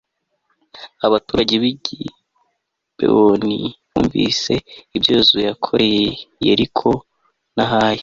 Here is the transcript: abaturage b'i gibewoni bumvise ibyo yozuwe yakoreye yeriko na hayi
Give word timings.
abaturage 1.07 1.53
b'i 1.61 1.73
gibewoni 1.85 3.57
bumvise 3.91 4.53
ibyo 4.95 5.09
yozuwe 5.17 5.43
yakoreye 5.49 6.05
yeriko 6.45 6.89
na 7.55 7.65
hayi 7.71 7.99